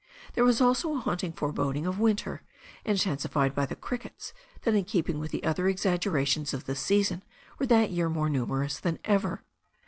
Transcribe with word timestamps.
There 0.33 0.43
was 0.43 0.59
also 0.61 0.95
a 0.95 0.99
haunting 0.99 1.31
foreboding 1.31 1.85
of 1.85 1.99
winter, 1.99 2.41
intensified 2.85 3.53
by 3.53 3.67
the 3.67 3.75
crickets, 3.75 4.33
that 4.63 4.73
in 4.73 4.83
keeping 4.83 5.19
with 5.19 5.29
the 5.29 5.43
other 5.43 5.67
exaggerations 5.67 6.55
of 6.55 6.65
the 6.65 6.75
season 6.75 7.21
were 7.59 7.67
that 7.67 7.91
year 7.91 8.09
more 8.09 8.27
numerous 8.27 8.79
than 8.79 8.97
ever. 9.05 9.43